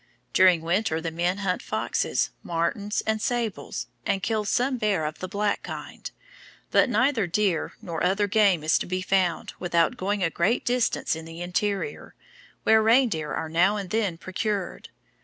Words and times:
During 0.33 0.61
winter 0.63 0.99
the 0.99 1.11
men 1.11 1.37
hunt 1.45 1.61
Foxes, 1.61 2.31
Martens, 2.41 3.03
and 3.05 3.21
Sables, 3.21 3.85
and 4.03 4.23
kill 4.23 4.45
some 4.45 4.77
bear 4.79 5.05
of 5.05 5.19
the 5.19 5.27
black 5.27 5.61
kind, 5.61 6.09
but 6.71 6.89
neither 6.89 7.27
Deer 7.27 7.73
nor 7.83 8.03
other 8.03 8.25
game 8.25 8.63
is 8.63 8.79
to 8.79 8.87
be 8.87 9.03
found 9.03 9.53
without 9.59 9.97
going 9.97 10.23
a 10.23 10.31
great 10.31 10.65
distance 10.65 11.15
in 11.15 11.25
the 11.25 11.43
interior, 11.43 12.15
where 12.63 12.81
Reindeer 12.81 13.31
are 13.35 13.47
now 13.47 13.77
and 13.77 13.91
then 13.91 14.17
procured. 14.17 14.89